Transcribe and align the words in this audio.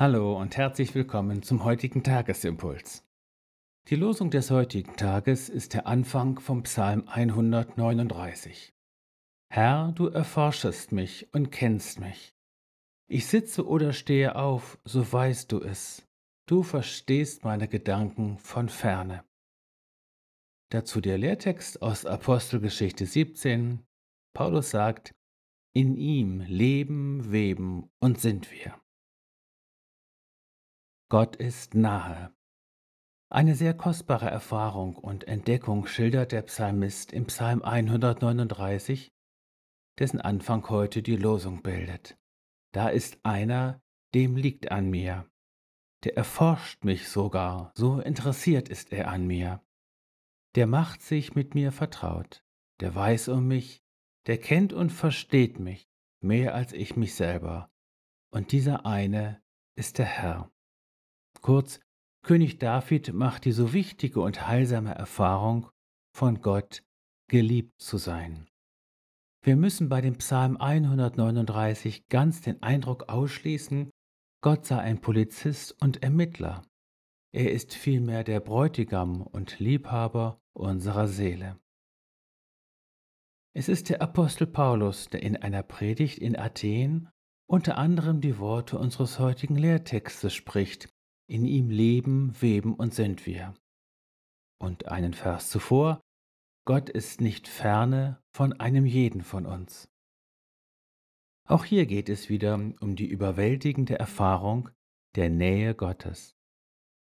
Hallo 0.00 0.38
und 0.38 0.56
herzlich 0.56 0.94
willkommen 0.94 1.42
zum 1.42 1.64
heutigen 1.64 2.04
Tagesimpuls. 2.04 3.04
Die 3.88 3.96
Losung 3.96 4.30
des 4.30 4.52
heutigen 4.52 4.94
Tages 4.94 5.48
ist 5.48 5.74
der 5.74 5.88
Anfang 5.88 6.38
vom 6.38 6.62
Psalm 6.62 7.08
139. 7.08 8.72
Herr, 9.52 9.90
du 9.96 10.06
erforschest 10.06 10.92
mich 10.92 11.34
und 11.34 11.50
kennst 11.50 11.98
mich. 11.98 12.32
Ich 13.08 13.26
sitze 13.26 13.66
oder 13.66 13.92
stehe 13.92 14.36
auf, 14.36 14.78
so 14.84 15.12
weißt 15.12 15.50
du 15.50 15.62
es. 15.62 16.06
Du 16.46 16.62
verstehst 16.62 17.42
meine 17.42 17.66
Gedanken 17.66 18.38
von 18.38 18.68
ferne. 18.68 19.24
Dazu 20.70 21.00
der 21.00 21.18
Lehrtext 21.18 21.82
aus 21.82 22.06
Apostelgeschichte 22.06 23.04
17. 23.04 23.84
Paulus 24.32 24.70
sagt, 24.70 25.12
in 25.74 25.96
ihm 25.96 26.38
leben, 26.42 27.32
weben 27.32 27.90
und 27.98 28.20
sind 28.20 28.52
wir. 28.52 28.80
Gott 31.10 31.36
ist 31.36 31.74
nahe. 31.74 32.34
Eine 33.30 33.54
sehr 33.54 33.72
kostbare 33.72 34.28
Erfahrung 34.28 34.94
und 34.94 35.26
Entdeckung 35.26 35.86
schildert 35.86 36.32
der 36.32 36.42
Psalmist 36.42 37.14
im 37.14 37.28
Psalm 37.28 37.62
139, 37.62 39.10
dessen 39.98 40.20
Anfang 40.20 40.68
heute 40.68 41.02
die 41.02 41.16
Losung 41.16 41.62
bildet. 41.62 42.18
Da 42.72 42.90
ist 42.90 43.18
einer, 43.22 43.80
dem 44.14 44.36
liegt 44.36 44.70
an 44.70 44.90
mir. 44.90 45.26
Der 46.04 46.14
erforscht 46.18 46.84
mich 46.84 47.08
sogar, 47.08 47.72
so 47.74 48.00
interessiert 48.00 48.68
ist 48.68 48.92
er 48.92 49.08
an 49.08 49.26
mir. 49.26 49.64
Der 50.56 50.66
macht 50.66 51.00
sich 51.00 51.34
mit 51.34 51.54
mir 51.54 51.72
vertraut, 51.72 52.44
der 52.80 52.94
weiß 52.94 53.28
um 53.28 53.48
mich, 53.48 53.82
der 54.26 54.36
kennt 54.36 54.74
und 54.74 54.90
versteht 54.90 55.58
mich 55.58 55.88
mehr 56.20 56.54
als 56.54 56.74
ich 56.74 56.96
mich 56.96 57.14
selber. 57.14 57.70
Und 58.30 58.52
dieser 58.52 58.84
eine 58.84 59.42
ist 59.74 59.96
der 59.96 60.04
Herr. 60.04 60.52
Kurz, 61.40 61.80
König 62.22 62.58
David 62.58 63.12
macht 63.12 63.44
die 63.44 63.52
so 63.52 63.72
wichtige 63.72 64.20
und 64.20 64.46
heilsame 64.46 64.94
Erfahrung, 64.94 65.70
von 66.14 66.40
Gott 66.40 66.82
geliebt 67.28 67.80
zu 67.80 67.96
sein. 67.96 68.48
Wir 69.42 69.56
müssen 69.56 69.88
bei 69.88 70.00
dem 70.00 70.16
Psalm 70.18 70.56
139 70.56 72.08
ganz 72.08 72.40
den 72.40 72.62
Eindruck 72.62 73.08
ausschließen, 73.08 73.90
Gott 74.40 74.66
sei 74.66 74.78
ein 74.78 75.00
Polizist 75.00 75.80
und 75.80 76.02
Ermittler. 76.02 76.62
Er 77.32 77.52
ist 77.52 77.74
vielmehr 77.74 78.24
der 78.24 78.40
Bräutigam 78.40 79.22
und 79.22 79.58
Liebhaber 79.58 80.40
unserer 80.54 81.08
Seele. 81.08 81.58
Es 83.54 83.68
ist 83.68 83.88
der 83.88 84.02
Apostel 84.02 84.46
Paulus, 84.46 85.08
der 85.08 85.22
in 85.22 85.36
einer 85.36 85.62
Predigt 85.62 86.18
in 86.18 86.38
Athen 86.38 87.08
unter 87.46 87.78
anderem 87.78 88.20
die 88.20 88.38
Worte 88.38 88.78
unseres 88.78 89.18
heutigen 89.18 89.56
Lehrtextes 89.56 90.34
spricht, 90.34 90.88
in 91.28 91.44
ihm 91.44 91.70
leben, 91.70 92.34
weben 92.40 92.74
und 92.74 92.94
sind 92.94 93.26
wir. 93.26 93.54
Und 94.58 94.88
einen 94.88 95.14
Vers 95.14 95.50
zuvor, 95.50 96.00
Gott 96.64 96.90
ist 96.90 97.20
nicht 97.20 97.48
ferne 97.48 98.20
von 98.34 98.52
einem 98.54 98.86
jeden 98.86 99.22
von 99.22 99.46
uns. 99.46 99.88
Auch 101.46 101.64
hier 101.64 101.86
geht 101.86 102.08
es 102.08 102.28
wieder 102.28 102.54
um 102.54 102.96
die 102.96 103.06
überwältigende 103.06 103.98
Erfahrung 103.98 104.68
der 105.14 105.30
Nähe 105.30 105.74
Gottes. 105.74 106.36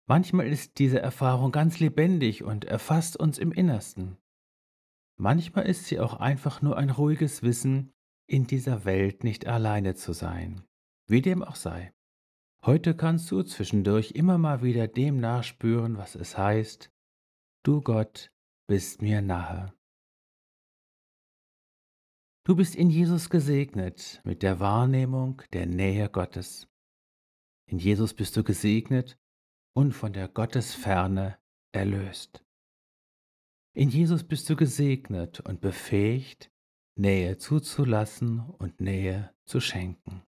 Manchmal 0.08 0.48
ist 0.48 0.80
diese 0.80 1.00
Erfahrung 1.00 1.52
ganz 1.52 1.80
lebendig 1.80 2.44
und 2.44 2.66
erfasst 2.66 3.18
uns 3.18 3.38
im 3.38 3.52
Innersten. 3.52 4.18
Manchmal 5.18 5.66
ist 5.66 5.86
sie 5.86 6.00
auch 6.00 6.16
einfach 6.16 6.62
nur 6.62 6.78
ein 6.78 6.90
ruhiges 6.90 7.44
Wissen, 7.44 7.92
in 8.28 8.46
dieser 8.46 8.86
Welt 8.86 9.24
nicht 9.24 9.48
alleine 9.48 9.96
zu 9.96 10.14
sein, 10.14 10.64
wie 11.08 11.22
dem 11.22 11.44
auch 11.44 11.56
sei. 11.56 11.92
Heute 12.66 12.94
kannst 12.94 13.32
du 13.32 13.42
zwischendurch 13.44 14.12
immer 14.12 14.38
mal 14.38 14.62
wieder 14.62 14.88
dem 14.88 15.20
nachspüren, 15.20 15.98
was 15.98 16.16
es 16.16 16.38
heißt, 16.38 16.92
du 17.64 17.82
Gott 17.82 18.34
bist 18.68 19.02
mir 19.02 19.22
nahe. 19.22 19.74
Du 22.44 22.56
bist 22.56 22.76
in 22.76 22.90
Jesus 22.90 23.30
gesegnet 23.30 24.22
mit 24.26 24.44
der 24.44 24.60
Wahrnehmung 24.60 25.42
der 25.54 25.68
Nähe 25.68 26.10
Gottes. 26.10 26.68
In 27.66 27.80
Jesus 27.80 28.14
bist 28.14 28.36
du 28.36 28.44
gesegnet 28.44 29.18
und 29.74 29.94
von 29.94 30.12
der 30.12 30.28
Gottesferne 30.28 31.38
erlöst. 31.72 32.44
In 33.74 33.90
Jesus 33.90 34.24
bist 34.24 34.50
du 34.50 34.58
gesegnet 34.58 35.40
und 35.40 35.62
befähigt, 35.62 36.52
Nähe 36.96 37.38
zuzulassen 37.38 38.42
und 38.42 38.82
Nähe 38.82 39.34
zu 39.46 39.62
schenken. 39.62 40.24